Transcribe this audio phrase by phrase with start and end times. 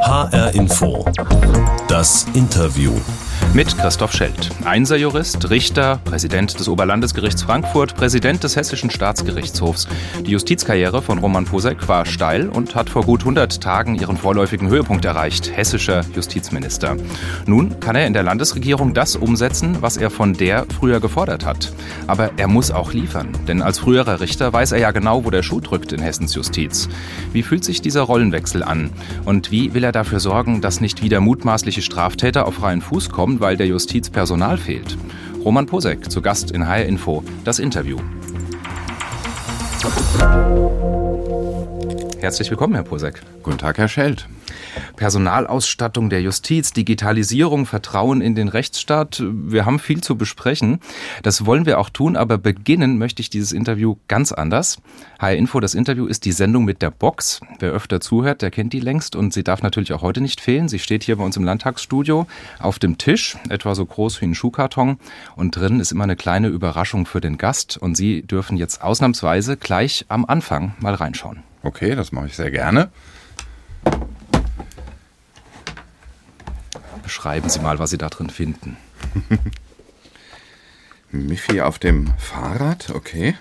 [0.00, 1.04] HR Info.
[1.88, 2.92] Das Interview.
[3.54, 9.88] Mit Christoph Schelt, Einserjurist, Richter, Präsident des Oberlandesgerichts Frankfurt, Präsident des Hessischen Staatsgerichtshofs.
[10.24, 14.68] Die Justizkarriere von Roman Posek war steil und hat vor gut 100 Tagen ihren vorläufigen
[14.68, 16.96] Höhepunkt erreicht, hessischer Justizminister.
[17.46, 21.72] Nun kann er in der Landesregierung das umsetzen, was er von der früher gefordert hat.
[22.06, 25.42] Aber er muss auch liefern, denn als früherer Richter weiß er ja genau, wo der
[25.42, 26.88] Schuh drückt in Hessens Justiz.
[27.32, 28.90] Wie fühlt sich dieser Rollenwechsel an?
[29.24, 33.40] Und wie will er dafür sorgen, dass nicht wieder mutmaßliche Straftäter auf freien Fuß kommen,
[33.40, 34.96] weil der Justiz Personal fehlt.
[35.44, 37.98] Roman Posek zu Gast in HR Info, das Interview.
[42.20, 43.22] Herzlich willkommen, Herr Posek.
[43.42, 44.26] Guten Tag, Herr Schelt.
[44.96, 49.22] Personalausstattung der Justiz, Digitalisierung, Vertrauen in den Rechtsstaat.
[49.24, 50.80] Wir haben viel zu besprechen.
[51.22, 54.78] Das wollen wir auch tun, aber beginnen möchte ich dieses Interview ganz anders.
[55.18, 57.40] HR Info, das Interview ist die Sendung mit der Box.
[57.58, 60.68] Wer öfter zuhört, der kennt die längst und sie darf natürlich auch heute nicht fehlen.
[60.68, 62.26] Sie steht hier bei uns im Landtagsstudio
[62.60, 64.98] auf dem Tisch, etwa so groß wie ein Schuhkarton
[65.36, 69.56] und drin ist immer eine kleine Überraschung für den Gast und Sie dürfen jetzt ausnahmsweise
[69.56, 71.42] gleich am Anfang mal reinschauen.
[71.62, 72.90] Okay, das mache ich sehr gerne.
[77.08, 78.76] Beschreiben Sie mal, was Sie da drin finden.
[81.10, 83.34] Miffy auf dem Fahrrad, okay.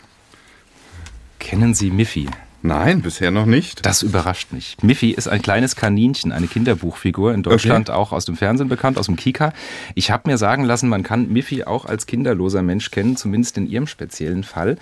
[1.37, 2.29] Kennen Sie Miffy?
[2.61, 3.85] Nein, bisher noch nicht.
[3.85, 4.77] Das überrascht mich.
[4.81, 7.97] Miffy ist ein kleines Kaninchen, eine Kinderbuchfigur, in Deutschland okay.
[7.97, 9.51] auch aus dem Fernsehen bekannt, aus dem Kika.
[9.95, 13.67] Ich habe mir sagen lassen, man kann Miffy auch als kinderloser Mensch kennen, zumindest in
[13.67, 14.77] Ihrem speziellen Fall.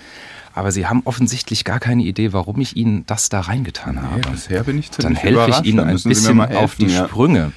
[0.54, 4.22] Aber Sie haben offensichtlich gar keine Idee, warum ich Ihnen das da reingetan habe.
[4.22, 7.08] Nee, bisher bin ich Dann helfe ich Ihnen ein bisschen auf die ja.
[7.08, 7.52] Sprünge.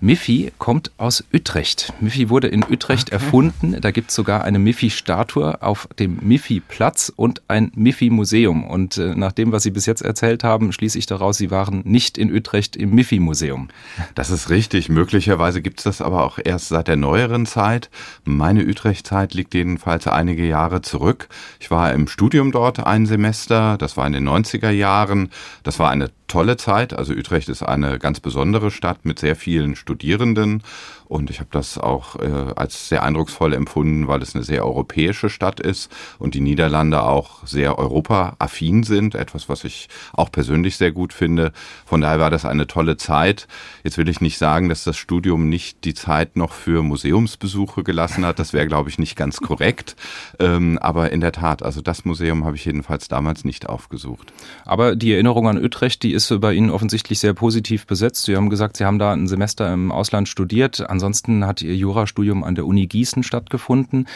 [0.00, 1.92] Miffy kommt aus Utrecht.
[2.00, 3.14] Miffy wurde in Utrecht okay.
[3.14, 3.80] erfunden.
[3.80, 8.64] Da gibt es sogar eine Miffy-Statue auf dem Miffy-Platz und ein Miffy-Museum.
[8.64, 11.80] Und äh, nach dem, was Sie bis jetzt erzählt haben, schließe ich daraus, Sie waren
[11.84, 13.68] nicht in Utrecht im Miffy-Museum.
[14.14, 14.88] Das ist richtig.
[14.88, 17.90] Möglicherweise gibt es das aber auch erst seit der neueren Zeit.
[18.24, 21.28] Meine Utrecht-Zeit liegt jedenfalls einige Jahre zurück.
[21.58, 23.76] Ich war im Studium dort ein Semester.
[23.78, 25.30] Das war in den 90er Jahren.
[25.62, 26.92] Das war eine tolle Zeit.
[26.92, 30.62] Also Utrecht ist eine ganz besondere Stadt mit sehr vielen Studierenden
[31.08, 35.30] und ich habe das auch äh, als sehr eindrucksvoll empfunden, weil es eine sehr europäische
[35.30, 40.92] Stadt ist und die Niederlande auch sehr europaaffin sind, etwas, was ich auch persönlich sehr
[40.92, 41.52] gut finde.
[41.84, 43.46] Von daher war das eine tolle Zeit.
[43.84, 48.24] Jetzt will ich nicht sagen, dass das Studium nicht die Zeit noch für Museumsbesuche gelassen
[48.24, 48.38] hat.
[48.38, 49.96] Das wäre, glaube ich, nicht ganz korrekt.
[50.38, 54.32] Ähm, aber in der Tat, also das Museum habe ich jedenfalls damals nicht aufgesucht.
[54.64, 58.24] Aber die Erinnerung an Utrecht, die ist bei Ihnen offensichtlich sehr positiv besetzt.
[58.24, 60.88] Sie haben gesagt, Sie haben da ein Semester im Ausland studiert.
[60.96, 64.08] Ansonsten hat Ihr Jurastudium an der Uni Gießen stattgefunden.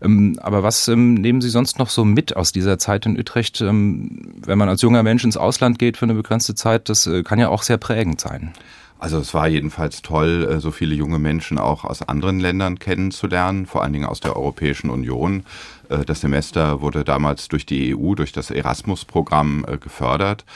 [0.00, 3.60] Ähm, aber was ähm, nehmen Sie sonst noch so mit aus dieser Zeit in Utrecht?
[3.60, 7.22] Ähm, wenn man als junger Mensch ins Ausland geht für eine begrenzte Zeit, das äh,
[7.22, 8.54] kann ja auch sehr prägend sein.
[8.98, 13.66] Also es war jedenfalls toll, äh, so viele junge Menschen auch aus anderen Ländern kennenzulernen,
[13.66, 15.44] vor allen Dingen aus der Europäischen Union.
[15.90, 20.46] Äh, das Semester wurde damals durch die EU, durch das Erasmus-Programm gefördert.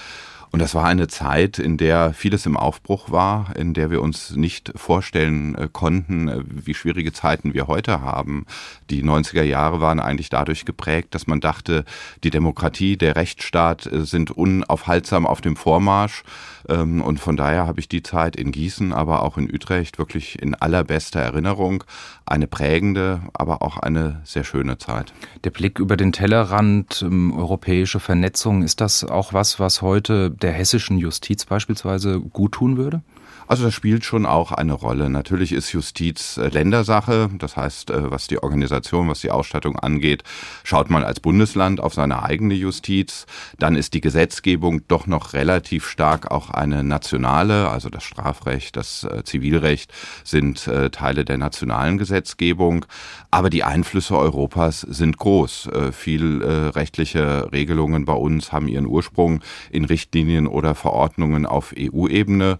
[0.56, 4.30] Und das war eine Zeit, in der vieles im Aufbruch war, in der wir uns
[4.30, 8.46] nicht vorstellen äh, konnten, äh, wie schwierige Zeiten wir heute haben.
[8.88, 11.84] Die 90er Jahre waren eigentlich dadurch geprägt, dass man dachte,
[12.24, 16.24] die Demokratie, der Rechtsstaat äh, sind unaufhaltsam auf dem Vormarsch.
[16.70, 20.40] Ähm, und von daher habe ich die Zeit in Gießen, aber auch in Utrecht wirklich
[20.40, 21.84] in allerbester Erinnerung.
[22.24, 25.12] Eine prägende, aber auch eine sehr schöne Zeit.
[25.44, 30.45] Der Blick über den Tellerrand, ähm, europäische Vernetzung, ist das auch was, was heute der
[30.52, 33.02] hessischen Justiz beispielsweise gut tun würde?
[33.48, 35.08] Also das spielt schon auch eine Rolle.
[35.08, 37.30] Natürlich ist Justiz äh, Ländersache.
[37.38, 40.24] Das heißt, äh, was die Organisation, was die Ausstattung angeht,
[40.64, 43.26] schaut man als Bundesland auf seine eigene Justiz.
[43.58, 47.68] Dann ist die Gesetzgebung doch noch relativ stark auch eine nationale.
[47.68, 49.92] Also das Strafrecht, das äh, Zivilrecht
[50.24, 52.86] sind Teile der nationalen Gesetzgebung.
[53.30, 55.68] Aber die Einflüsse Europas sind groß.
[55.92, 59.40] Viel rechtliche Regelungen bei uns haben ihren Ursprung
[59.70, 62.58] in Richtlinien oder Verordnungen auf EU-Ebene.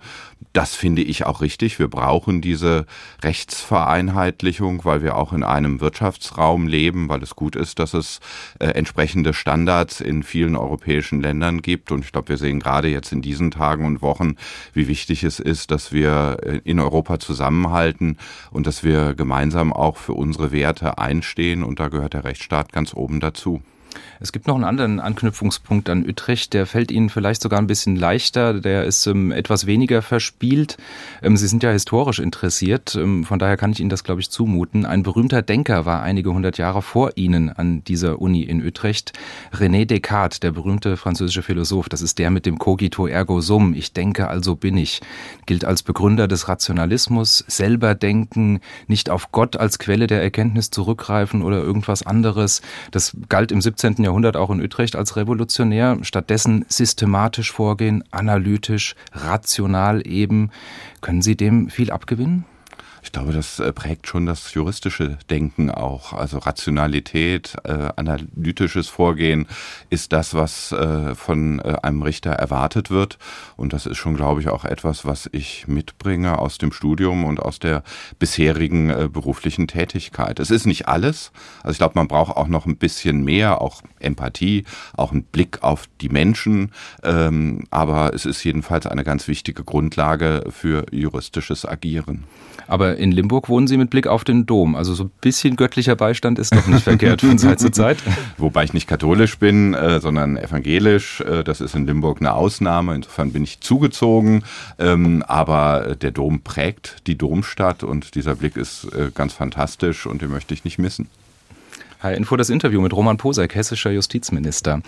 [0.53, 1.78] Das finde ich auch richtig.
[1.78, 2.87] Wir brauchen diese
[3.23, 8.21] Rechtsvereinheitlichung, weil wir auch in einem Wirtschaftsraum leben, weil es gut ist, dass es
[8.59, 11.93] äh, entsprechende Standards in vielen europäischen Ländern gibt.
[11.93, 14.37] Und ich glaube, wir sehen gerade jetzt in diesen Tagen und Wochen,
[14.73, 18.19] wie wichtig es ist, dass wir äh, in Europa zusammenhalten
[18.51, 21.63] und dass wir gemeinsam auch für unsere Werte einstehen.
[21.63, 23.63] Und da gehört der Rechtsstaat ganz oben dazu.
[24.21, 27.97] Es gibt noch einen anderen Anknüpfungspunkt an Utrecht, der fällt Ihnen vielleicht sogar ein bisschen
[27.97, 30.77] leichter, der ist ähm, etwas weniger verspielt.
[31.22, 34.30] Ähm, Sie sind ja historisch interessiert, ähm, von daher kann ich Ihnen das, glaube ich,
[34.30, 34.86] zumuten.
[34.86, 39.12] Ein berühmter Denker war einige hundert Jahre vor Ihnen an dieser Uni in Utrecht.
[39.53, 43.92] René Descartes, der berühmte französische Philosoph, das ist der mit dem Cogito ergo sum, ich
[43.92, 45.00] denke, also bin ich,
[45.47, 51.42] gilt als Begründer des Rationalismus, selber denken, nicht auf Gott als Quelle der Erkenntnis zurückgreifen
[51.42, 52.62] oder irgendwas anderes.
[52.91, 53.76] Das galt im 17.
[54.03, 55.99] Jahrhundert auch in Utrecht als revolutionär.
[56.03, 60.51] Stattdessen systematisch vorgehen, analytisch, rational eben.
[61.01, 62.45] Können Sie dem viel abgewinnen?
[63.06, 66.12] Ich glaube, das äh, prägt schon das juristische Denken auch.
[66.12, 69.47] Also Rationalität, äh, analytisches Vorgehen
[69.91, 73.18] ist das, was äh, von äh, einem Richter erwartet wird.
[73.56, 77.38] Und das ist schon, glaube ich, auch etwas, was ich mitbringe aus dem Studium und
[77.38, 77.84] aus der
[78.18, 80.41] bisherigen äh, beruflichen Tätigkeit.
[80.41, 81.30] Es ist nicht alles.
[81.62, 84.64] Also ich glaube, man braucht auch noch ein bisschen mehr, auch Empathie,
[84.97, 86.72] auch einen Blick auf die Menschen.
[87.04, 92.24] Ähm, aber es ist jedenfalls eine ganz wichtige Grundlage für juristisches Agieren.
[92.66, 94.75] Aber in Limburg wohnen Sie mit Blick auf den Dom.
[94.75, 97.98] Also so ein bisschen göttlicher Beistand ist doch nicht verkehrt von Zeit zu Zeit.
[98.39, 101.21] Wobei ich nicht katholisch bin, äh, sondern evangelisch.
[101.21, 102.95] Äh, das ist in Limburg eine Ausnahme.
[102.95, 104.43] Insofern bin ich zugezogen.
[104.78, 110.22] Ähm, aber der Dom prägt die Domstadt und dieser Blick ist äh, ganz fantastisch und
[110.22, 111.09] den möchte ich nicht missen.
[112.01, 114.83] HR-Info das Interview mit Roman Posek, hessischer Justizminister.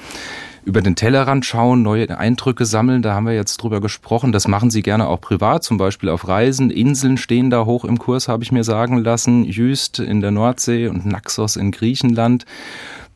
[0.68, 4.32] Über den Tellerrand schauen, neue Eindrücke sammeln, da haben wir jetzt drüber gesprochen.
[4.32, 6.70] Das machen Sie gerne auch privat, zum Beispiel auf Reisen.
[6.70, 9.44] Inseln stehen da hoch im Kurs, habe ich mir sagen lassen.
[9.44, 12.44] Jüst in der Nordsee und Naxos in Griechenland.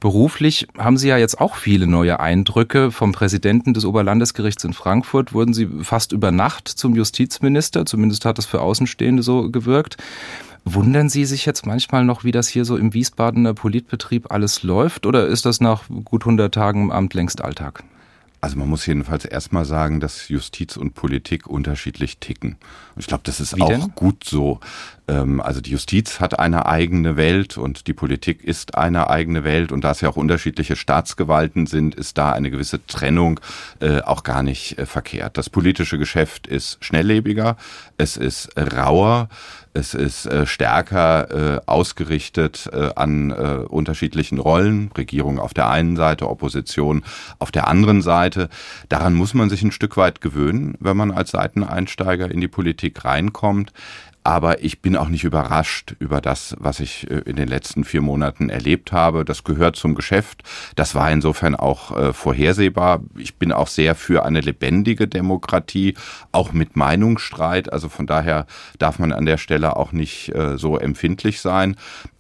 [0.01, 2.91] Beruflich haben Sie ja jetzt auch viele neue Eindrücke.
[2.91, 7.85] Vom Präsidenten des Oberlandesgerichts in Frankfurt wurden Sie fast über Nacht zum Justizminister.
[7.85, 9.99] Zumindest hat das für Außenstehende so gewirkt.
[10.65, 15.07] Wundern Sie sich jetzt manchmal noch, wie das hier so im Wiesbadener Politbetrieb alles läuft?
[15.07, 17.83] Oder ist das nach gut 100 Tagen im Amt längst Alltag?
[18.43, 22.57] Also man muss jedenfalls erstmal sagen, dass Justiz und Politik unterschiedlich ticken.
[22.97, 23.93] Und ich glaube, das ist Wie auch denn?
[23.95, 24.59] gut so.
[25.07, 29.71] Ähm, also die Justiz hat eine eigene Welt und die Politik ist eine eigene Welt.
[29.71, 33.39] Und da es ja auch unterschiedliche Staatsgewalten sind, ist da eine gewisse Trennung
[33.79, 35.39] äh, auch gar nicht äh, verkehrt.
[35.39, 37.57] Das politische Geschäft ist schnelllebiger,
[37.97, 39.29] es ist rauer,
[39.75, 44.91] es ist äh, stärker äh, ausgerichtet äh, an äh, unterschiedlichen Rollen.
[44.97, 47.03] Regierung auf der einen Seite, Opposition
[47.39, 48.49] auf der anderen Seite.
[48.89, 53.05] Daran muss man sich ein Stück weit gewöhnen, wenn man als Seiteneinsteiger in die Politik
[53.05, 53.73] reinkommt.
[54.25, 58.03] Aber ich bin auch nicht überrascht über das, was ich äh, in den letzten vier
[58.03, 59.25] Monaten erlebt habe.
[59.25, 60.43] Das gehört zum Geschäft.
[60.77, 63.01] Das war insofern auch äh, vorhersehbar.
[63.17, 65.95] Ich bin auch sehr für eine lebendige Demokratie,
[66.31, 67.73] auch mit Meinungsstreit.
[67.73, 68.47] Also von daher
[68.79, 71.77] darf man an der Stelle auch nicht äh, so empfindlich sein.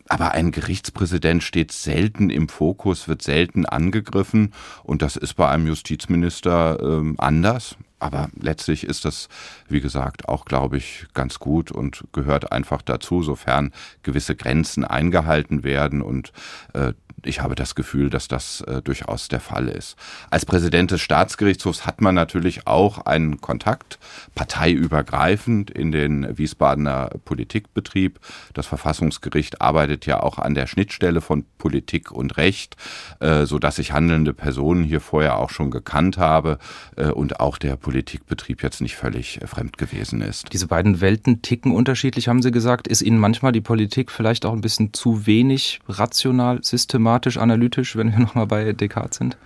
[0.08, 4.52] Aber ein Gerichtspräsident steht selten im Fokus, wird selten angegriffen.
[4.82, 7.76] Und das ist bei einem Justizminister ähm, anders.
[8.02, 9.28] Aber letztlich ist das,
[9.68, 13.70] wie gesagt, auch, glaube ich, ganz gut und gehört einfach dazu, sofern
[14.02, 16.02] gewisse Grenzen eingehalten werden.
[16.02, 16.32] Und
[16.74, 16.94] äh,
[17.26, 19.96] ich habe das Gefühl, dass das äh, durchaus der Fall ist.
[20.30, 23.98] Als Präsident des Staatsgerichtshofs hat man natürlich auch einen Kontakt,
[24.34, 28.18] parteiübergreifend in den Wiesbadener Politikbetrieb.
[28.54, 32.76] Das Verfassungsgericht arbeitet ja auch an der Schnittstelle von Politik und Recht,
[33.20, 36.58] äh, so dass ich handelnde Personen hier vorher auch schon gekannt habe
[36.96, 40.52] äh, und auch der Politikbetrieb jetzt nicht völlig äh, fremd gewesen ist.
[40.52, 42.88] Diese beiden Welten ticken unterschiedlich, haben Sie gesagt.
[42.88, 47.11] Ist Ihnen manchmal die Politik vielleicht auch ein bisschen zu wenig rational, systematisch?
[47.12, 49.36] Systematisch, analytisch, wenn wir nochmal bei Descartes sind?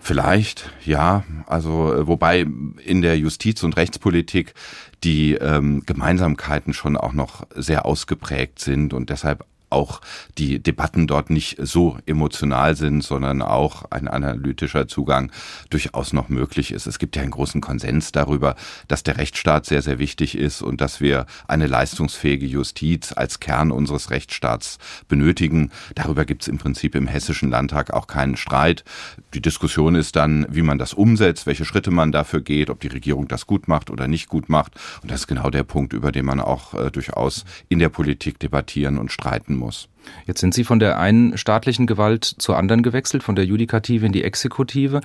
[0.00, 1.24] Vielleicht, ja.
[1.46, 2.46] Also äh, wobei
[2.84, 4.52] in der Justiz- und Rechtspolitik
[5.02, 10.00] die ähm, Gemeinsamkeiten schon auch noch sehr ausgeprägt sind und deshalb auch
[10.38, 15.30] die Debatten dort nicht so emotional sind, sondern auch ein analytischer Zugang
[15.70, 16.86] durchaus noch möglich ist.
[16.86, 18.54] Es gibt ja einen großen Konsens darüber,
[18.88, 23.70] dass der Rechtsstaat sehr, sehr wichtig ist und dass wir eine leistungsfähige Justiz als Kern
[23.70, 24.78] unseres Rechtsstaats
[25.08, 25.70] benötigen.
[25.94, 28.84] Darüber gibt es im Prinzip im Hessischen Landtag auch keinen Streit.
[29.34, 32.88] Die Diskussion ist dann, wie man das umsetzt, welche Schritte man dafür geht, ob die
[32.88, 34.74] Regierung das gut macht oder nicht gut macht.
[35.02, 38.38] Und das ist genau der Punkt, über den man auch äh, durchaus in der Politik
[38.38, 39.88] debattieren und streiten muss muss.
[40.26, 44.12] Jetzt sind Sie von der einen staatlichen Gewalt zur anderen gewechselt, von der Judikative in
[44.12, 45.00] die Exekutive.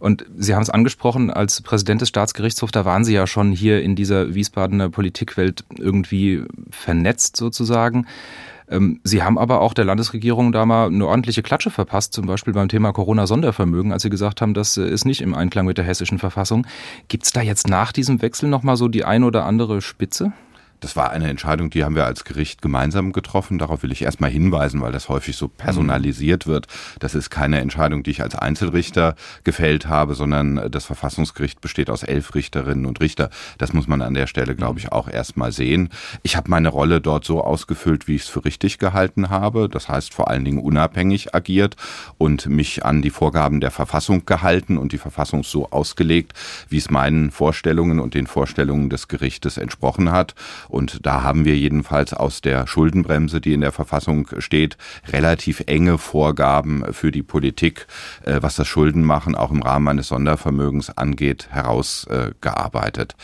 [0.00, 3.82] Und Sie haben es angesprochen, als Präsident des Staatsgerichtshofs, da waren Sie ja schon hier
[3.82, 8.06] in dieser Wiesbadener Politikwelt irgendwie vernetzt sozusagen.
[8.68, 12.52] Ähm, Sie haben aber auch der Landesregierung da mal eine ordentliche Klatsche verpasst, zum Beispiel
[12.52, 16.18] beim Thema Corona-Sondervermögen, als Sie gesagt haben, das ist nicht im Einklang mit der hessischen
[16.18, 16.66] Verfassung.
[17.08, 20.32] Gibt es da jetzt nach diesem Wechsel nochmal so die ein oder andere Spitze?
[20.80, 23.58] Das war eine Entscheidung, die haben wir als Gericht gemeinsam getroffen.
[23.58, 26.66] Darauf will ich erstmal hinweisen, weil das häufig so personalisiert wird.
[26.98, 32.02] Das ist keine Entscheidung, die ich als Einzelrichter gefällt habe, sondern das Verfassungsgericht besteht aus
[32.02, 33.30] elf Richterinnen und Richter.
[33.58, 35.90] Das muss man an der Stelle, glaube ich, auch erstmal sehen.
[36.22, 39.68] Ich habe meine Rolle dort so ausgefüllt, wie ich es für richtig gehalten habe.
[39.68, 41.76] Das heißt vor allen Dingen unabhängig agiert
[42.16, 46.32] und mich an die Vorgaben der Verfassung gehalten und die Verfassung so ausgelegt,
[46.68, 50.34] wie es meinen Vorstellungen und den Vorstellungen des Gerichtes entsprochen hat.
[50.70, 54.76] Und da haben wir jedenfalls aus der Schuldenbremse, die in der Verfassung steht,
[55.12, 57.86] relativ enge Vorgaben für die Politik,
[58.24, 63.16] äh, was das Schuldenmachen auch im Rahmen eines Sondervermögens angeht, herausgearbeitet.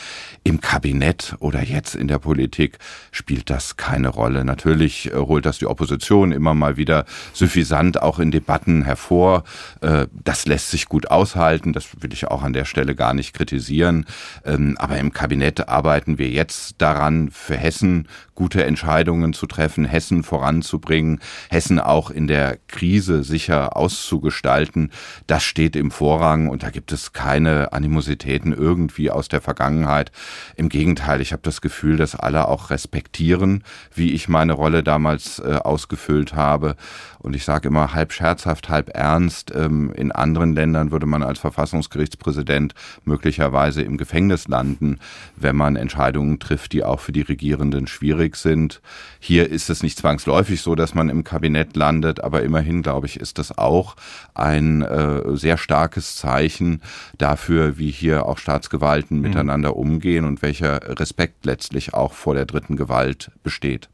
[0.43, 2.79] Im Kabinett oder jetzt in der Politik
[3.11, 4.45] spielt das keine Rolle.
[4.45, 9.43] Natürlich äh, holt das die Opposition immer mal wieder suffisant auch in Debatten hervor.
[9.81, 11.73] Äh, das lässt sich gut aushalten.
[11.73, 14.05] Das will ich auch an der Stelle gar nicht kritisieren.
[14.45, 20.23] Ähm, aber im Kabinett arbeiten wir jetzt daran, für Hessen gute Entscheidungen zu treffen, Hessen
[20.23, 24.91] voranzubringen, Hessen auch in der Krise sicher auszugestalten.
[25.25, 30.11] Das steht im Vorrang und da gibt es keine Animositäten irgendwie aus der Vergangenheit.
[30.55, 33.63] Im Gegenteil, ich habe das Gefühl, dass alle auch respektieren,
[33.93, 36.75] wie ich meine Rolle damals äh, ausgefüllt habe.
[37.19, 39.51] Und ich sage immer halb scherzhaft, halb ernst.
[39.55, 44.99] Ähm, in anderen Ländern würde man als Verfassungsgerichtspräsident möglicherweise im Gefängnis landen,
[45.35, 48.81] wenn man Entscheidungen trifft, die auch für die Regierenden schwierig sind.
[49.19, 53.19] Hier ist es nicht zwangsläufig so, dass man im Kabinett landet, aber immerhin, glaube ich,
[53.19, 53.95] ist das auch
[54.33, 56.81] ein äh, sehr starkes Zeichen
[57.17, 59.23] dafür, wie hier auch Staatsgewalten mhm.
[59.23, 63.89] miteinander umgehen und welcher Respekt letztlich auch vor der dritten Gewalt besteht.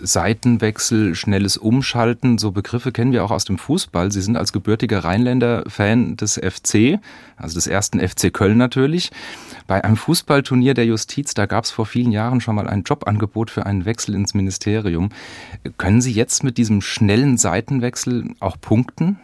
[0.00, 4.10] Seitenwechsel, schnelles Umschalten, so Begriffe kennen wir auch aus dem Fußball.
[4.10, 6.98] Sie sind als gebürtiger Rheinländer Fan des FC,
[7.36, 9.10] also des ersten FC Köln natürlich.
[9.66, 13.50] Bei einem Fußballturnier der Justiz, da gab es vor vielen Jahren schon mal ein Jobangebot
[13.50, 15.10] für einen Wechsel ins Ministerium.
[15.78, 19.18] Können Sie jetzt mit diesem schnellen Seitenwechsel auch punkten?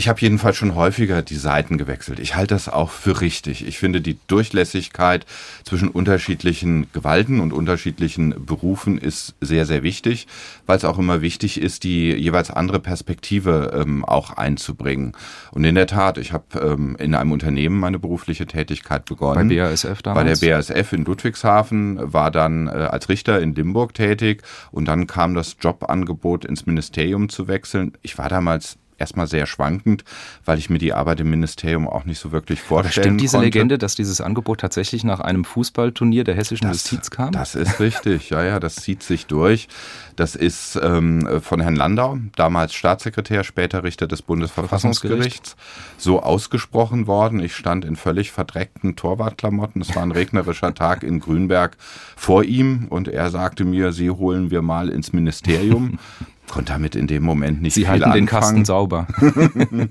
[0.00, 2.20] Ich habe jedenfalls schon häufiger die Seiten gewechselt.
[2.20, 3.68] Ich halte das auch für richtig.
[3.68, 5.26] Ich finde die Durchlässigkeit
[5.62, 10.26] zwischen unterschiedlichen Gewalten und unterschiedlichen Berufen ist sehr, sehr wichtig,
[10.64, 15.12] weil es auch immer wichtig ist, die jeweils andere Perspektive ähm, auch einzubringen.
[15.50, 19.50] Und in der Tat, ich habe ähm, in einem Unternehmen meine berufliche Tätigkeit begonnen.
[19.50, 20.40] Bei BASF damals?
[20.40, 25.06] Bei der BASF in Ludwigshafen, war dann äh, als Richter in Limburg tätig und dann
[25.06, 27.92] kam das Jobangebot ins Ministerium zu wechseln.
[28.00, 30.04] Ich war damals erstmal sehr schwankend,
[30.44, 33.46] weil ich mir die Arbeit im Ministerium auch nicht so wirklich vorstellen Stimmt diese konnte.
[33.46, 37.32] Legende, dass dieses Angebot tatsächlich nach einem Fußballturnier der hessischen das, Justiz kam?
[37.32, 39.68] Das ist richtig, ja, ja, das zieht sich durch.
[40.16, 45.56] Das ist ähm, von Herrn Landau, damals Staatssekretär, später Richter des Bundesverfassungsgerichts,
[45.96, 47.40] so ausgesprochen worden.
[47.40, 49.80] Ich stand in völlig verdreckten Torwartklamotten.
[49.80, 51.76] Es war ein regnerischer Tag in Grünberg
[52.16, 55.98] vor ihm und er sagte mir, Sie holen wir mal ins Ministerium
[56.50, 58.22] konnte damit in dem Moment nicht Sie viel halten anfangen.
[58.22, 59.06] den Kasten sauber.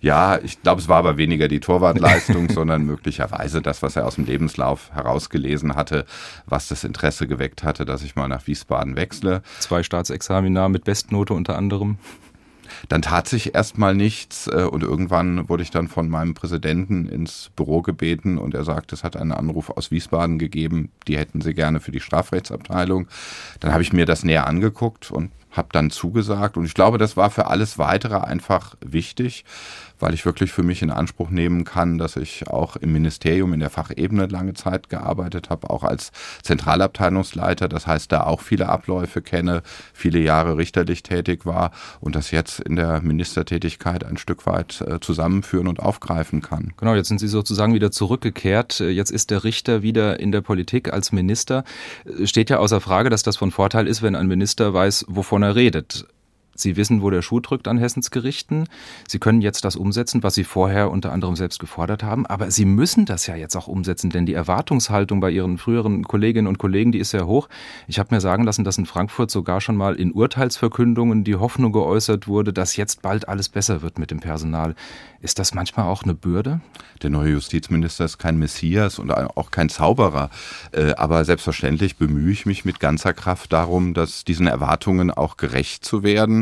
[0.00, 4.16] ja, ich glaube, es war aber weniger die Torwartleistung, sondern möglicherweise das, was er aus
[4.16, 6.04] dem Lebenslauf herausgelesen hatte,
[6.46, 9.42] was das Interesse geweckt hatte, dass ich mal nach Wiesbaden wechsle.
[9.58, 11.98] Zwei Staatsexamina mit Bestnote unter anderem.
[12.88, 17.50] Dann tat sich erstmal nichts äh, und irgendwann wurde ich dann von meinem Präsidenten ins
[17.56, 21.54] Büro gebeten und er sagte, es hat einen Anruf aus Wiesbaden gegeben, die hätten sie
[21.54, 23.08] gerne für die Strafrechtsabteilung.
[23.60, 27.16] Dann habe ich mir das näher angeguckt und habe dann zugesagt und ich glaube, das
[27.16, 29.44] war für alles weitere einfach wichtig,
[29.98, 33.60] weil ich wirklich für mich in Anspruch nehmen kann, dass ich auch im Ministerium in
[33.60, 36.10] der Fachebene lange Zeit gearbeitet habe, auch als
[36.42, 42.30] Zentralabteilungsleiter, das heißt, da auch viele Abläufe kenne, viele Jahre richterlich tätig war und das
[42.30, 46.72] jetzt in der Ministertätigkeit ein Stück weit äh, zusammenführen und aufgreifen kann.
[46.78, 48.80] Genau, jetzt sind Sie sozusagen wieder zurückgekehrt.
[48.80, 51.64] Jetzt ist der Richter wieder in der Politik als Minister.
[52.24, 55.56] Steht ja außer Frage, dass das von Vorteil ist, wenn ein Minister weiß, wovon er
[55.56, 56.04] redet.
[56.54, 58.66] Sie wissen, wo der Schuh drückt an Hessens Gerichten.
[59.08, 62.26] Sie können jetzt das umsetzen, was Sie vorher unter anderem selbst gefordert haben.
[62.26, 66.46] Aber Sie müssen das ja jetzt auch umsetzen, denn die Erwartungshaltung bei Ihren früheren Kolleginnen
[66.46, 67.48] und Kollegen, die ist sehr hoch.
[67.88, 71.72] Ich habe mir sagen lassen, dass in Frankfurt sogar schon mal in Urteilsverkündungen die Hoffnung
[71.72, 74.74] geäußert wurde, dass jetzt bald alles besser wird mit dem Personal.
[75.20, 76.60] Ist das manchmal auch eine Bürde?
[77.02, 80.30] Der neue Justizminister ist kein Messias und auch kein Zauberer.
[80.72, 85.84] Äh, aber selbstverständlich bemühe ich mich mit ganzer Kraft darum, dass diesen Erwartungen auch gerecht
[85.84, 86.41] zu werden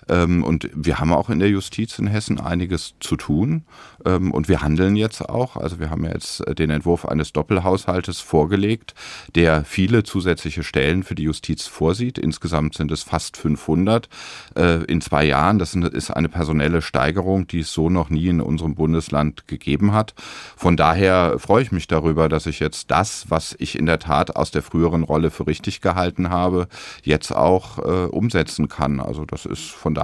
[0.11, 3.63] Ähm, und wir haben auch in der Justiz in Hessen einiges zu tun.
[4.05, 5.55] Ähm, und wir handeln jetzt auch.
[5.55, 8.93] Also wir haben jetzt den Entwurf eines Doppelhaushaltes vorgelegt,
[9.35, 12.17] der viele zusätzliche Stellen für die Justiz vorsieht.
[12.17, 14.09] Insgesamt sind es fast 500
[14.55, 15.59] äh, in zwei Jahren.
[15.59, 20.13] Das ist eine personelle Steigerung, die es so noch nie in unserem Bundesland gegeben hat.
[20.57, 24.35] Von daher freue ich mich darüber, dass ich jetzt das, was ich in der Tat
[24.35, 26.67] aus der früheren Rolle für richtig gehalten habe,
[27.03, 28.99] jetzt auch äh, umsetzen kann.
[28.99, 30.00] Also das ist von daher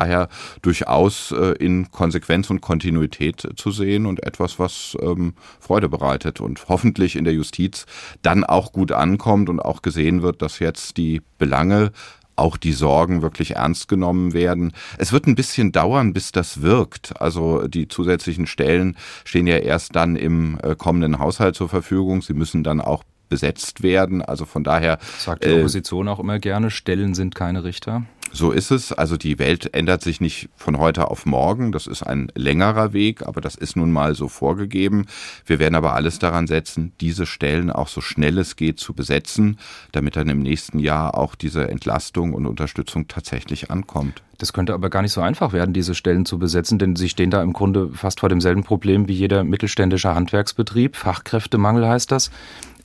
[0.62, 6.68] durchaus äh, in Konsequenz und Kontinuität zu sehen und etwas, was ähm, Freude bereitet und
[6.70, 7.86] hoffentlich in der Justiz
[8.22, 11.92] dann auch gut ankommt und auch gesehen wird, dass jetzt die Belange
[12.38, 14.72] auch die Sorgen wirklich ernst genommen werden.
[14.98, 17.20] Es wird ein bisschen dauern, bis das wirkt.
[17.20, 22.22] Also die zusätzlichen Stellen stehen ja erst dann im äh, kommenden Haushalt zur Verfügung.
[22.22, 24.22] Sie müssen dann auch besetzt werden.
[24.22, 25.00] Also von daher.
[25.18, 28.04] Sagt die Opposition äh, auch immer gerne, Stellen sind keine Richter.
[28.32, 28.92] So ist es.
[28.92, 31.72] Also die Welt ändert sich nicht von heute auf morgen.
[31.72, 35.06] Das ist ein längerer Weg, aber das ist nun mal so vorgegeben.
[35.46, 39.58] Wir werden aber alles daran setzen, diese Stellen auch so schnell es geht zu besetzen,
[39.92, 44.22] damit dann im nächsten Jahr auch diese Entlastung und Unterstützung tatsächlich ankommt.
[44.38, 47.32] Das könnte aber gar nicht so einfach werden, diese Stellen zu besetzen, denn Sie stehen
[47.32, 50.96] da im Grunde fast vor demselben Problem wie jeder mittelständische Handwerksbetrieb.
[50.96, 52.30] Fachkräftemangel heißt das.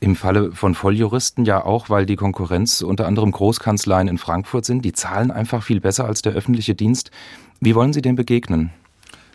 [0.02, 4.84] Im Falle von Volljuristen ja auch, weil die Konkurrenz unter anderem Großkanzleien in Frankfurt sind.
[4.84, 7.12] Die zahlen einfach viel besser als der öffentliche Dienst.
[7.60, 8.72] Wie wollen Sie dem begegnen?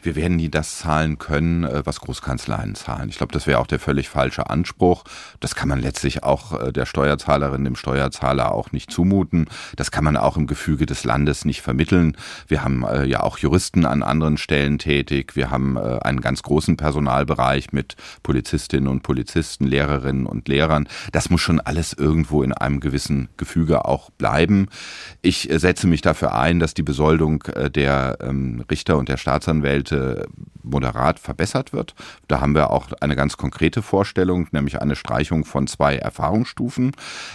[0.08, 3.10] Wir werden nie das zahlen können, äh, was Großkanzleien zahlen.
[3.10, 5.04] Ich glaube, das wäre auch der völlig falsche Anspruch.
[5.42, 9.50] Das kann man letztlich auch äh, der Steuerzahlerin, dem Steuerzahler auch nicht zumuten.
[9.76, 12.16] Das kann man auch im Gefüge des Landes nicht vermitteln.
[12.48, 15.36] Wir haben äh, ja auch Juristen an anderen Stellen tätig.
[15.36, 20.88] Wir haben einen ganz großen Personalbereich mit Polizistinnen und Polizisten, Lehrerinnen und Lehrern.
[21.12, 24.70] Das muss schon alles irgendwo in einem gewissen Gefüge auch bleiben.
[25.22, 27.44] Ich setze mich dafür ein, dass die Besoldung
[27.76, 30.24] der ähm, Richter und der Staatsanwälte äh,
[30.68, 31.96] moderat verbessert wird.
[32.28, 36.92] Da haben wir auch eine ganz konkrete Vorstellung, nämlich eine Streichung von zwei Erfahrungsstufen.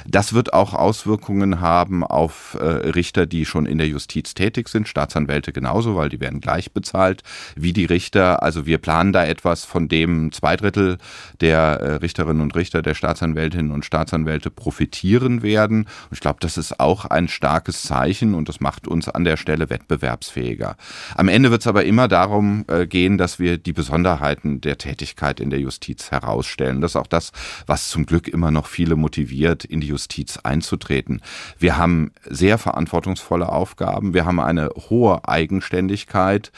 [0.06, 4.88] Das wird auch Auswirkungen haben auf äh, Richter, die schon in der Justiz tätig sind,
[4.88, 7.22] Staatsanwälte genauso, weil die werden gleich bezahlt
[7.56, 8.42] wie die Richter.
[8.42, 10.98] Also wir planen da etwas, von dem zwei Drittel
[11.40, 15.82] der äh, Richterinnen und Richter, der Staatsanwältinnen und Staatsanwälte profitieren werden.
[15.82, 19.36] Und ich glaube, das ist auch ein starkes Zeichen und das macht uns an der
[19.36, 20.76] Stelle wettbewerbsfähiger.
[21.14, 25.38] Am Ende wird es aber immer darum äh, gehen, dass wir die Besonderheiten der Tätigkeit
[25.38, 26.80] in der Justiz herausstellen.
[26.80, 27.30] Das ist auch das,
[27.68, 31.20] was zum Glück immer noch viele motiviert, in die Justiz einzutreten.
[31.56, 34.12] Wir haben sehr verantwortungsvolle Aufgaben.
[34.12, 36.50] Wir haben eine hohe Eigenständigkeit.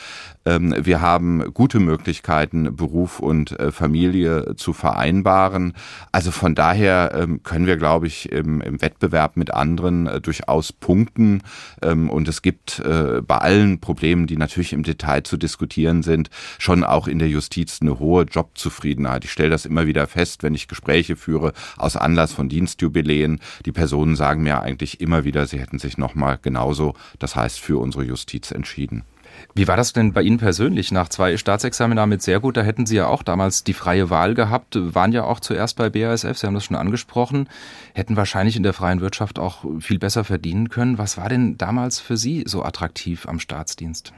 [0.47, 5.75] Ähm, wir haben gute Möglichkeiten, Beruf und äh, Familie zu vereinbaren.
[6.12, 10.73] Also von daher ähm, können wir, glaube ich, im, im Wettbewerb mit anderen äh, durchaus
[10.73, 11.43] punkten.
[11.82, 16.84] Ähm, und es gibt bei allen Problemen, die natürlich im Detail zu diskutieren sind, schon
[16.84, 19.25] auch in der Justiz eine hohe Jobzufriedenheit.
[19.25, 23.40] Ich stelle das immer wieder fest, wenn ich Gespräche führe aus Anlass von Dienstjubiläen.
[23.67, 27.78] Die Personen sagen mir eigentlich immer wieder, sie hätten sich nochmal genauso, das heißt für
[27.78, 29.04] unsere Justiz entschieden.
[29.54, 30.93] Wie war das denn bei Ihnen persönlich?
[30.93, 34.34] Nach zwei Staatsexamina mit sehr gut, da hätten Sie ja auch damals die freie Wahl
[34.34, 37.49] gehabt, waren ja auch zuerst bei BASF, Sie haben das schon angesprochen,
[37.95, 40.99] hätten wahrscheinlich in der freien Wirtschaft auch viel besser verdienen können.
[40.99, 44.12] Was war denn damals für Sie so attraktiv am Staatsdienst?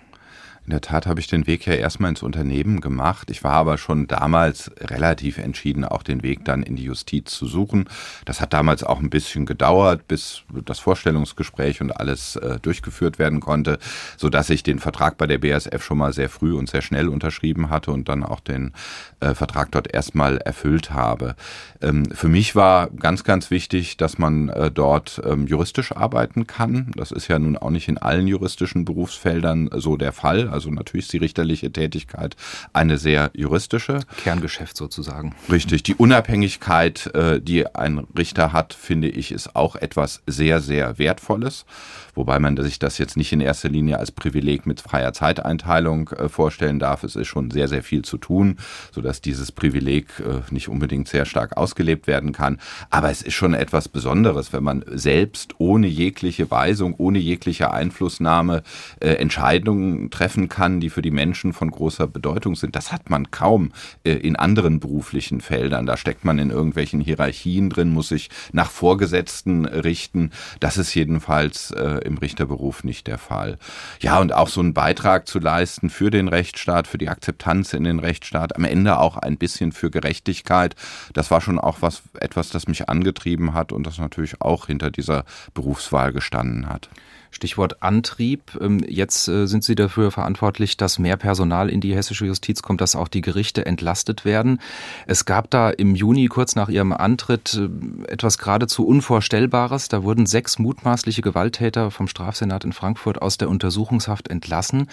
[0.66, 3.30] In der Tat habe ich den Weg ja erstmal ins Unternehmen gemacht.
[3.30, 7.46] Ich war aber schon damals relativ entschieden, auch den Weg dann in die Justiz zu
[7.46, 7.88] suchen.
[8.24, 13.38] Das hat damals auch ein bisschen gedauert, bis das Vorstellungsgespräch und alles äh, durchgeführt werden
[13.38, 13.78] konnte,
[14.16, 17.08] so dass ich den Vertrag bei der BASF schon mal sehr früh und sehr schnell
[17.08, 18.72] unterschrieben hatte und dann auch den
[19.20, 21.36] äh, Vertrag dort erstmal erfüllt habe.
[21.80, 26.90] Ähm, für mich war ganz, ganz wichtig, dass man äh, dort ähm, juristisch arbeiten kann.
[26.96, 30.55] Das ist ja nun auch nicht in allen juristischen Berufsfeldern so der Fall.
[30.56, 32.34] Also natürlich ist die richterliche Tätigkeit
[32.72, 34.00] eine sehr juristische.
[34.16, 35.34] Kerngeschäft sozusagen.
[35.52, 35.82] Richtig.
[35.82, 41.66] Die Unabhängigkeit, äh, die ein Richter hat, finde ich, ist auch etwas sehr, sehr Wertvolles.
[42.14, 46.30] Wobei man sich das jetzt nicht in erster Linie als Privileg mit freier Zeiteinteilung äh,
[46.30, 47.04] vorstellen darf.
[47.04, 48.56] Es ist schon sehr, sehr viel zu tun,
[48.92, 52.58] sodass dieses Privileg äh, nicht unbedingt sehr stark ausgelebt werden kann.
[52.88, 58.62] Aber es ist schon etwas Besonderes, wenn man selbst ohne jegliche Weisung, ohne jegliche Einflussnahme
[59.00, 62.76] Entscheidungen treffen kann, die für die Menschen von großer Bedeutung sind.
[62.76, 63.72] Das hat man kaum
[64.04, 65.86] äh, in anderen beruflichen Feldern.
[65.86, 70.30] Da steckt man in irgendwelchen Hierarchien drin, muss sich nach Vorgesetzten richten.
[70.60, 73.58] Das ist jedenfalls äh, im Richterberuf nicht der Fall.
[74.00, 77.84] Ja, und auch so einen Beitrag zu leisten für den Rechtsstaat, für die Akzeptanz in
[77.84, 80.74] den Rechtsstaat, am Ende auch ein bisschen für Gerechtigkeit.
[81.12, 84.90] Das war schon auch was, etwas, das mich angetrieben hat und das natürlich auch hinter
[84.90, 86.88] dieser Berufswahl gestanden hat.
[87.36, 88.58] Stichwort Antrieb.
[88.60, 92.80] Ähm, jetzt äh, sind Sie dafür verantwortlich, dass mehr Personal in die hessische Justiz kommt,
[92.80, 94.58] dass auch die Gerichte entlastet werden.
[95.06, 99.88] Es gab da im Juni, kurz nach Ihrem Antritt, äh, etwas geradezu Unvorstellbares.
[99.88, 104.88] Da wurden sechs mutmaßliche Gewalttäter vom Strafsenat in Frankfurt aus der Untersuchungshaft entlassen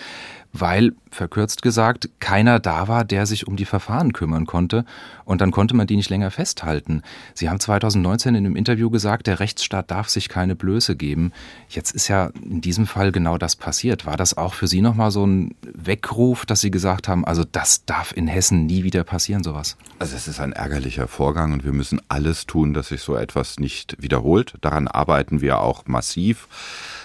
[0.53, 4.85] weil, verkürzt gesagt, keiner da war, der sich um die Verfahren kümmern konnte.
[5.25, 7.01] Und dann konnte man die nicht länger festhalten.
[7.33, 11.31] Sie haben 2019 in einem Interview gesagt, der Rechtsstaat darf sich keine Blöße geben.
[11.69, 14.05] Jetzt ist ja in diesem Fall genau das passiert.
[14.05, 17.85] War das auch für Sie nochmal so ein Weckruf, dass Sie gesagt haben, also das
[17.85, 19.75] darf in Hessen nie wieder passieren, sowas?
[19.97, 23.59] Also es ist ein ärgerlicher Vorgang und wir müssen alles tun, dass sich so etwas
[23.59, 24.53] nicht wiederholt.
[24.61, 26.47] Daran arbeiten wir auch massiv.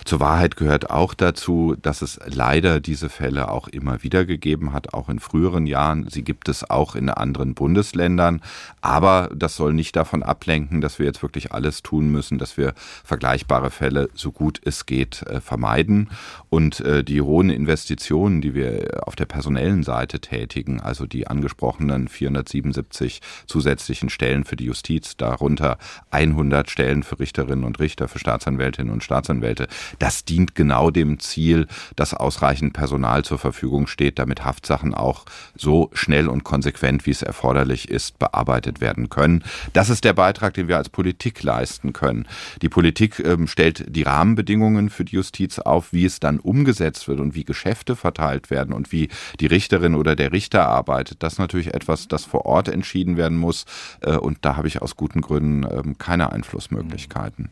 [0.05, 4.93] Zur Wahrheit gehört auch dazu, dass es leider diese Fälle auch immer wieder gegeben hat,
[4.95, 6.09] auch in früheren Jahren.
[6.11, 8.41] Sie gibt es auch in anderen Bundesländern.
[8.81, 12.75] Aber das soll nicht davon ablenken, dass wir jetzt wirklich alles tun müssen, dass wir
[13.05, 16.11] vergleichbare Fälle so gut es geht äh, vermeiden.
[16.51, 22.09] Und äh, die hohen Investitionen, die wir auf der personellen Seite tätigen, also die angesprochenen
[22.09, 25.79] 477 zusätzlichen Stellen für die Justiz, darunter
[26.11, 31.67] 100 Stellen für Richterinnen und Richter, für Staatsanwältinnen und Staatsanwälte, das dient genau dem Ziel,
[31.97, 37.23] dass ausreichend Personal zur Verfügung steht, damit Haftsachen auch so schnell und konsequent, wie es
[37.23, 39.45] erforderlich ist, bearbeitet werden können.
[39.75, 42.27] Das ist der Beitrag, den wir als Politik leisten können.
[42.63, 47.21] Die Politik ähm, stellt die Rahmenbedingungen für die Justiz auf, wie es dann umgesetzt wird
[47.21, 51.23] und wie Geschäfte verteilt werden und wie die Richterin oder der Richter arbeitet.
[51.23, 53.67] Das ist natürlich etwas, das vor Ort entschieden werden muss.
[54.01, 57.51] Äh, und da habe ich aus guten Gründen ähm, keine Einflussmöglichkeiten.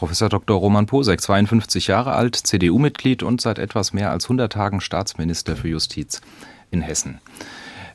[0.00, 0.56] Professor Dr.
[0.56, 5.68] Roman Posek, 52 Jahre alt, CDU-Mitglied und seit etwas mehr als 100 Tagen Staatsminister für
[5.68, 6.22] Justiz
[6.70, 7.20] in Hessen.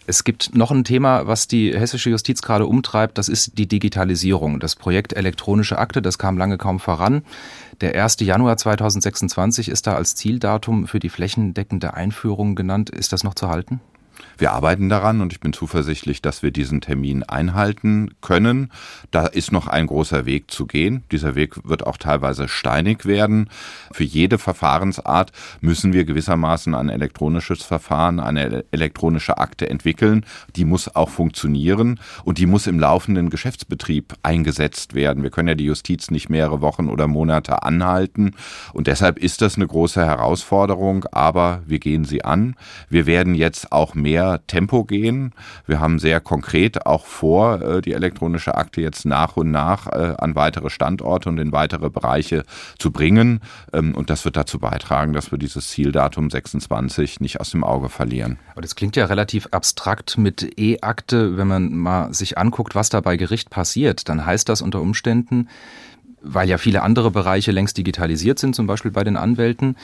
[0.06, 4.60] Es gibt noch ein Thema, was die hessische Justiz gerade umtreibt, das ist die Digitalisierung.
[4.60, 7.24] Das Projekt elektronische Akte, das kam lange kaum voran.
[7.82, 8.18] Der 1.
[8.20, 12.92] Januar 2026 ist da als Zieldatum für die flächendeckende Einführung genannt.
[12.92, 13.82] Ist das noch zu halten?
[14.38, 18.72] Wir arbeiten daran und ich bin zuversichtlich, dass wir diesen Termin einhalten können.
[19.12, 21.04] Da ist noch ein großer Weg zu gehen.
[21.12, 23.50] Dieser Weg wird auch teilweise steinig werden.
[23.92, 30.26] Für jede Verfahrensart müssen wir gewissermaßen ein elektronisches Verfahren, eine elektronische Akte entwickeln.
[30.56, 35.24] Die muss auch funktionieren und die muss im laufenden Geschäftsbetrieb eingesetzt werden.
[35.24, 38.34] Wir können ja die Justiz nicht mehrere Wochen oder Monate anhalten
[38.74, 42.56] und deshalb ist das eine große Herausforderung, aber wir gehen sie an.
[42.90, 45.34] Wir werden jetzt auch mehr mehr Tempo gehen.
[45.66, 50.16] Wir haben sehr konkret auch vor, äh, die elektronische Akte jetzt nach und nach äh,
[50.18, 52.44] an weitere Standorte und in weitere Bereiche
[52.78, 53.42] zu bringen.
[53.74, 57.90] Ähm, und das wird dazu beitragen, dass wir dieses Zieldatum 26 nicht aus dem Auge
[57.90, 58.40] verlieren.
[58.52, 61.38] Aber das klingt ja relativ abstrakt mit E-Akte.
[61.38, 65.50] Wenn man mal sich anguckt, was da bei Gericht passiert, dann heißt das unter Umständen,
[66.22, 69.76] weil ja viele andere Bereiche längst digitalisiert sind, zum Beispiel bei den Anwälten,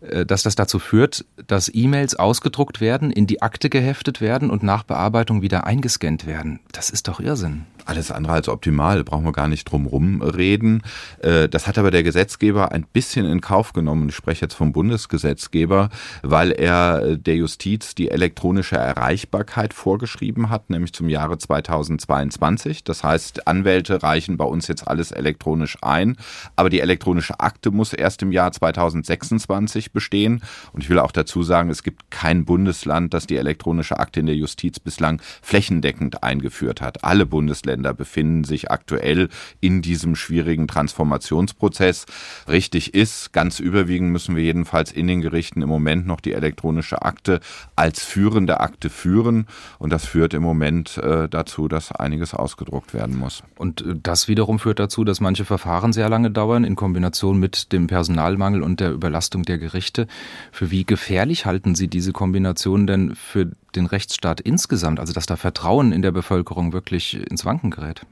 [0.00, 4.82] dass das dazu führt, dass E-Mails ausgedruckt werden, in die Akte geheftet werden und nach
[4.82, 6.60] Bearbeitung wieder eingescannt werden.
[6.72, 7.66] Das ist doch Irrsinn.
[7.86, 10.82] Alles andere als optimal, brauchen wir gar nicht drum rum reden.
[11.22, 14.08] Äh, das hat aber der Gesetzgeber ein bisschen in Kauf genommen.
[14.10, 15.88] Ich spreche jetzt vom Bundesgesetzgeber,
[16.22, 22.84] weil er der Justiz die elektronische Erreichbarkeit vorgeschrieben hat, nämlich zum Jahre 2022.
[22.84, 26.16] Das heißt, Anwälte reichen bei uns jetzt alles elektronisch ein,
[26.56, 30.42] aber die elektronische Akte muss erst im Jahr 2026 bestehen.
[30.72, 34.26] Und ich will auch dazu sagen, es gibt kein Bundesland, das die elektronische Akte in
[34.26, 37.04] der Justiz bislang flächendeckend eingeführt hat.
[37.04, 39.28] Alle Bundesländer befinden sich aktuell
[39.60, 42.06] in diesem schwierigen Transformationsprozess.
[42.48, 47.02] Richtig ist, ganz überwiegend müssen wir jedenfalls in den Gerichten im Moment noch die elektronische
[47.02, 47.40] Akte
[47.76, 49.46] als führende Akte führen.
[49.78, 53.42] Und das führt im Moment äh, dazu, dass einiges ausgedruckt werden muss.
[53.56, 57.72] Und äh, das wiederum führt dazu, dass manche Verfahren sehr lange dauern in Kombination mit
[57.72, 59.79] dem Personalmangel und der Überlastung der Gerichte.
[59.80, 60.06] Gerichte.
[60.52, 65.00] Für wie gefährlich halten Sie diese Kombination denn für den Rechtsstaat insgesamt?
[65.00, 68.02] Also dass da Vertrauen in der Bevölkerung wirklich ins Wanken gerät?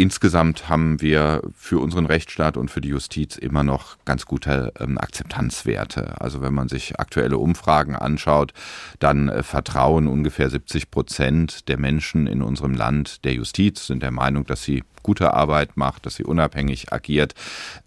[0.00, 4.96] Insgesamt haben wir für unseren Rechtsstaat und für die Justiz immer noch ganz gute ähm,
[4.96, 6.20] Akzeptanzwerte.
[6.20, 8.52] Also wenn man sich aktuelle Umfragen anschaut,
[9.00, 14.12] dann äh, vertrauen ungefähr 70 Prozent der Menschen in unserem Land der Justiz, sind der
[14.12, 17.34] Meinung, dass sie gute Arbeit macht, dass sie unabhängig agiert.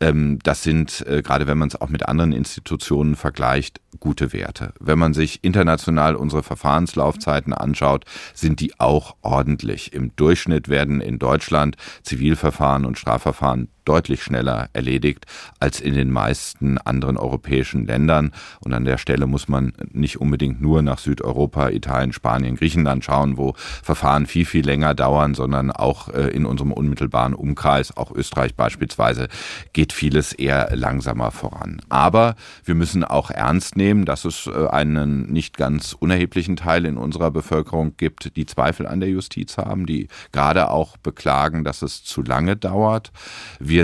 [0.01, 4.73] Ähm, das sind, äh, gerade wenn man es auch mit anderen Institutionen vergleicht, gute Werte.
[4.79, 9.93] Wenn man sich international unsere Verfahrenslaufzeiten anschaut, sind die auch ordentlich.
[9.93, 15.25] Im Durchschnitt werden in Deutschland Zivilverfahren und Strafverfahren deutlich schneller erledigt
[15.59, 18.31] als in den meisten anderen europäischen Ländern.
[18.63, 23.37] Und an der Stelle muss man nicht unbedingt nur nach Südeuropa, Italien, Spanien, Griechenland schauen,
[23.37, 28.55] wo Verfahren viel, viel länger dauern, sondern auch äh, in unserem unmittelbaren Umkreis, auch Österreich
[28.55, 29.27] beispielsweise,
[29.73, 31.81] geht vieles eher langsamer voran.
[31.89, 36.97] Aber wir müssen auch ernst nehmen, dass es äh, einen nicht ganz unerheblichen Teil in
[36.97, 42.03] unserer Bevölkerung gibt, die Zweifel an der Justiz haben, die gerade auch beklagen, dass es
[42.03, 43.11] zu lange dauert.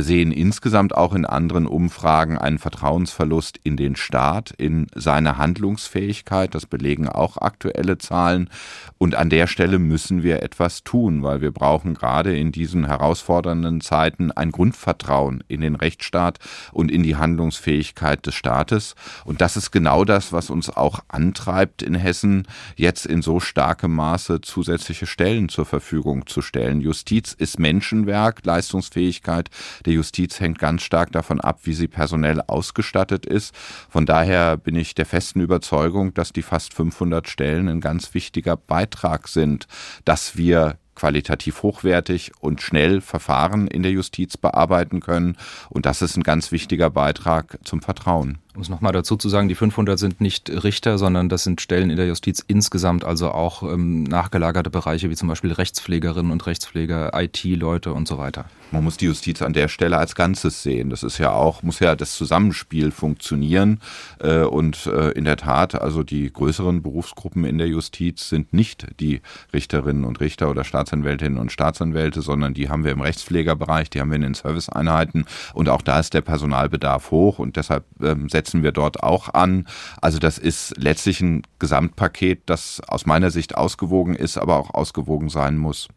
[0.03, 6.53] Sehen insgesamt auch in anderen Umfragen einen Vertrauensverlust in den Staat, in seine Handlungsfähigkeit.
[6.53, 8.49] Das belegen auch aktuelle Zahlen.
[8.97, 13.81] Und an der Stelle müssen wir etwas tun, weil wir brauchen gerade in diesen herausfordernden
[13.81, 16.39] Zeiten ein Grundvertrauen in den Rechtsstaat
[16.71, 18.95] und in die Handlungsfähigkeit des Staates.
[19.25, 23.93] Und das ist genau das, was uns auch antreibt, in Hessen jetzt in so starkem
[23.95, 26.81] Maße zusätzliche Stellen zur Verfügung zu stellen.
[26.81, 29.49] Justiz ist Menschenwerk, Leistungsfähigkeit
[29.85, 33.53] der Justiz hängt ganz stark davon ab, wie sie personell ausgestattet ist.
[33.89, 38.57] Von daher bin ich der festen Überzeugung, dass die fast 500 Stellen ein ganz wichtiger
[38.57, 39.67] Beitrag sind,
[40.05, 45.37] dass wir qualitativ hochwertig und schnell Verfahren in der Justiz bearbeiten können.
[45.69, 48.39] Und das ist ein ganz wichtiger Beitrag zum Vertrauen.
[48.57, 51.91] Um es nochmal dazu zu sagen, die 500 sind nicht Richter, sondern das sind Stellen
[51.91, 57.11] in der Justiz insgesamt, also auch ähm, nachgelagerte Bereiche wie zum Beispiel Rechtspflegerinnen und Rechtspfleger,
[57.13, 58.45] IT-Leute und so weiter.
[58.71, 60.89] Man muss die Justiz an der Stelle als Ganzes sehen.
[60.89, 63.79] Das ist ja auch, muss ja das Zusammenspiel funktionieren.
[64.19, 68.87] Äh, und äh, in der Tat, also die größeren Berufsgruppen in der Justiz sind nicht
[68.99, 69.21] die
[69.53, 74.09] Richterinnen und Richter oder Staatsanwältinnen und Staatsanwälte, sondern die haben wir im Rechtspflegerbereich, die haben
[74.09, 75.25] wir in den Serviceeinheiten.
[75.53, 79.33] Und auch da ist der Personalbedarf hoch und deshalb ähm, setzt setzen wir dort auch
[79.33, 79.65] an.
[80.01, 85.29] Also das ist letztlich ein Gesamtpaket, das aus meiner Sicht ausgewogen ist, aber auch ausgewogen
[85.29, 85.89] sein muss.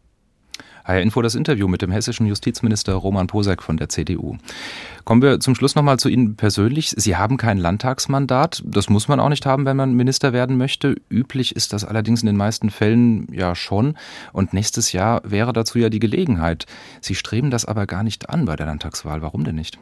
[0.83, 4.37] HR Info das Interview mit dem hessischen Justizminister Roman Posek von der CDU.
[5.05, 6.93] Kommen wir zum Schluss nochmal zu Ihnen persönlich.
[6.97, 8.63] Sie haben kein Landtagsmandat.
[8.65, 10.95] Das muss man auch nicht haben, wenn man Minister werden möchte.
[11.09, 13.95] Üblich ist das allerdings in den meisten Fällen ja schon.
[14.33, 16.65] Und nächstes Jahr wäre dazu ja die Gelegenheit.
[16.99, 19.21] Sie streben das aber gar nicht an bei der Landtagswahl.
[19.21, 19.77] Warum denn nicht?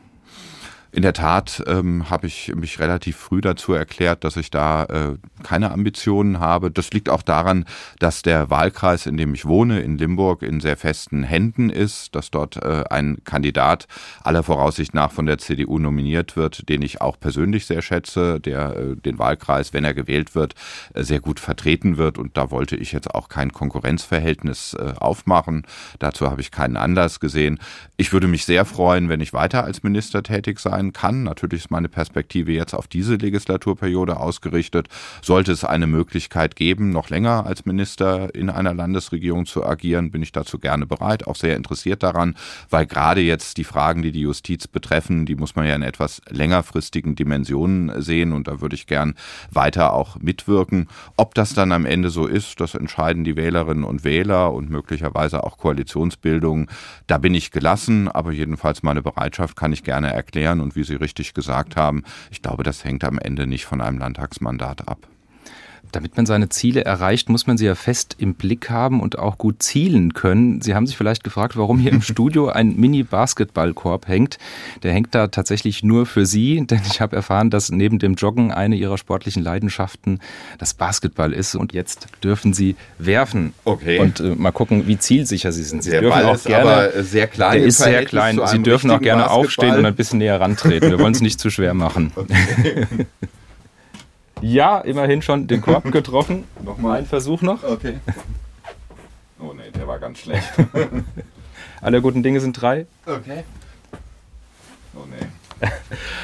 [0.92, 5.18] In der Tat ähm, habe ich mich relativ früh dazu erklärt, dass ich da äh,
[5.44, 6.72] keine Ambitionen habe.
[6.72, 7.66] Das liegt auch daran,
[8.00, 12.32] dass der Wahlkreis, in dem ich wohne, in Limburg, in sehr festen Händen ist, dass
[12.32, 13.86] dort äh, ein Kandidat
[14.24, 18.76] aller Voraussicht nach von der CDU nominiert wird, den ich auch persönlich sehr schätze, der
[18.76, 20.56] äh, den Wahlkreis, wenn er gewählt wird,
[20.96, 22.18] äh, sehr gut vertreten wird.
[22.18, 25.68] Und da wollte ich jetzt auch kein Konkurrenzverhältnis äh, aufmachen.
[26.00, 27.60] Dazu habe ich keinen Anlass gesehen.
[27.96, 31.24] Ich würde mich sehr freuen, wenn ich weiter als Minister tätig sein sein kann.
[31.24, 34.88] Natürlich ist meine Perspektive jetzt auf diese Legislaturperiode ausgerichtet.
[35.22, 40.24] Sollte es eine Möglichkeit geben, noch länger als Minister in einer Landesregierung zu agieren, bin
[40.24, 42.36] ich dazu gerne bereit, auch sehr interessiert daran,
[42.70, 46.22] weil gerade jetzt die Fragen, die die Justiz betreffen, die muss man ja in etwas
[46.30, 49.16] längerfristigen Dimensionen sehen und da würde ich gern
[49.52, 50.88] weiter auch mitwirken.
[51.18, 55.44] Ob das dann am Ende so ist, das entscheiden die Wählerinnen und Wähler und möglicherweise
[55.44, 56.68] auch Koalitionsbildungen.
[57.08, 60.84] Da bin ich gelassen, aber jedenfalls meine Bereitschaft kann ich gerne erklären und und wie
[60.84, 65.08] Sie richtig gesagt haben, ich glaube, das hängt am Ende nicht von einem Landtagsmandat ab.
[65.92, 69.38] Damit man seine Ziele erreicht, muss man sie ja fest im Blick haben und auch
[69.38, 70.62] gut zielen können.
[70.62, 74.38] Sie haben sich vielleicht gefragt, warum hier im Studio ein Mini-Basketballkorb hängt.
[74.84, 78.52] Der hängt da tatsächlich nur für Sie, denn ich habe erfahren, dass neben dem Joggen
[78.52, 80.20] eine Ihrer sportlichen Leidenschaften
[80.58, 81.56] das Basketball ist.
[81.56, 83.54] Und jetzt dürfen Sie werfen.
[83.66, 84.00] Okay.
[84.00, 85.84] Und äh, mal gucken, wie zielsicher Sie sind.
[85.84, 87.58] Sie der dürfen Ball auch gerne, aber sehr klein.
[87.58, 88.40] Der ist sehr klein.
[88.46, 89.46] Sie dürfen auch gerne Basketball.
[89.46, 90.90] aufstehen und ein bisschen näher rantreten.
[90.90, 92.12] Wir wollen es nicht zu schwer machen.
[92.16, 92.86] Okay.
[94.42, 96.46] Ja, immerhin schon den Korb getroffen.
[96.64, 97.64] Nochmal ein Versuch noch.
[97.64, 98.00] Okay.
[99.42, 100.52] Oh ne, der war ganz schlecht.
[101.82, 102.88] Alle guten Dinge sind drei.
[103.06, 103.46] Okay.
[104.94, 105.30] Oh ne.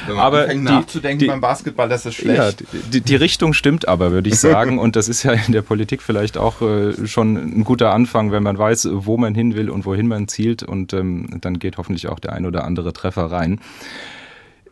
[0.05, 2.61] Wenn man aber die, nachzudenken die, beim Basketball, das ist schlecht.
[2.61, 4.79] Ja, die, die Richtung stimmt aber, würde ich sagen.
[4.79, 8.43] Und das ist ja in der Politik vielleicht auch äh, schon ein guter Anfang, wenn
[8.43, 10.63] man weiß, wo man hin will und wohin man zielt.
[10.63, 13.59] Und ähm, dann geht hoffentlich auch der ein oder andere Treffer rein.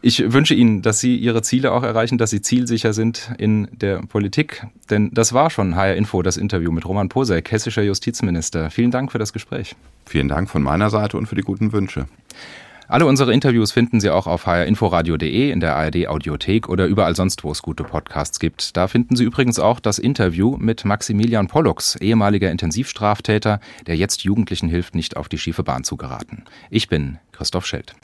[0.06, 4.00] Ich wünsche Ihnen, dass Sie Ihre Ziele auch erreichen, dass Sie zielsicher sind in der
[4.00, 4.68] Politik.
[4.90, 8.70] Denn das war schon HR Info, das Interview mit Roman Posek, hessischer Justizminister.
[8.70, 9.78] Vielen Dank für das Gespräch.
[10.06, 12.08] Vielen Dank von meiner Seite und für die guten Wünsche.
[12.90, 17.46] Alle unsere Interviews finden Sie auch auf hrinforadio.de, in der ARD Audiothek oder überall sonst,
[17.46, 18.76] wo es gute Podcasts gibt.
[18.76, 24.68] Da finden Sie übrigens auch das Interview mit Maximilian Pollux, ehemaliger Intensivstraftäter, der jetzt Jugendlichen
[24.68, 26.44] hilft, nicht auf die schiefe Bahn zu geraten.
[26.70, 27.96] Ich bin Christoph Schelt.